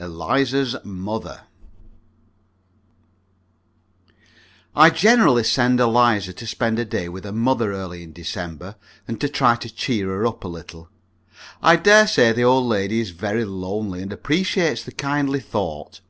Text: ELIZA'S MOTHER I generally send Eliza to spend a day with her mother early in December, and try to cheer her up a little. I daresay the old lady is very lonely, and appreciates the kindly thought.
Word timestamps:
ELIZA'S 0.00 0.74
MOTHER 0.82 1.42
I 4.74 4.90
generally 4.90 5.44
send 5.44 5.78
Eliza 5.78 6.32
to 6.32 6.44
spend 6.44 6.80
a 6.80 6.84
day 6.84 7.08
with 7.08 7.22
her 7.24 7.30
mother 7.30 7.72
early 7.72 8.02
in 8.02 8.12
December, 8.12 8.74
and 9.06 9.20
try 9.32 9.54
to 9.54 9.72
cheer 9.72 10.08
her 10.08 10.26
up 10.26 10.42
a 10.42 10.48
little. 10.48 10.88
I 11.62 11.76
daresay 11.76 12.32
the 12.32 12.42
old 12.42 12.66
lady 12.66 12.98
is 12.98 13.10
very 13.10 13.44
lonely, 13.44 14.02
and 14.02 14.12
appreciates 14.12 14.82
the 14.82 14.90
kindly 14.90 15.38
thought. 15.38 16.00